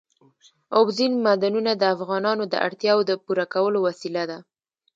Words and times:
اوبزین 0.77 1.13
معدنونه 1.25 1.71
د 1.77 1.83
افغانانو 1.95 2.43
د 2.47 2.53
اړتیاوو 2.67 3.07
د 3.09 3.11
پوره 3.23 3.45
کولو 3.53 3.77
وسیله 3.87 4.23
ده. 4.29 4.37